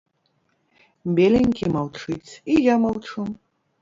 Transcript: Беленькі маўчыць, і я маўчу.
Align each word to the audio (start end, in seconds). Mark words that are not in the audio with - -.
Беленькі 1.19 1.71
маўчыць, 1.75 2.31
і 2.55 2.59
я 2.73 2.83
маўчу. 2.87 3.19